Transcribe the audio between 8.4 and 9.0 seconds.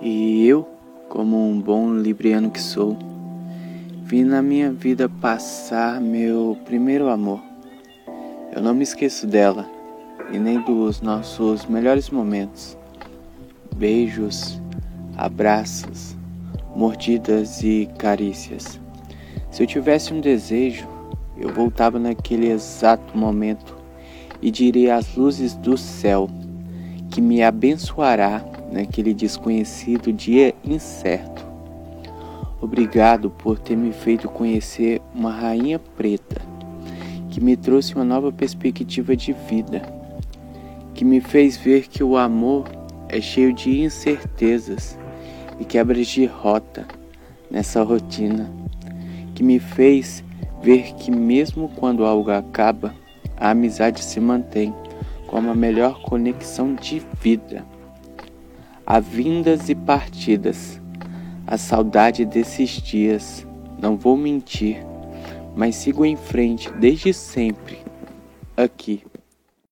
Eu não me